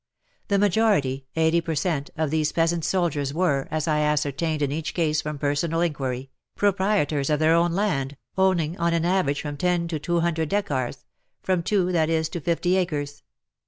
[0.47, 4.95] The majority— 80 per cent.— of these peasant soldiers were, as I ascertained in each
[4.95, 9.87] case from personal inquiry, proprietors of their own land, owning on an average from 10
[9.89, 11.03] to 200 dekkars—
[11.43, 13.21] from two, that is, to fifty acres.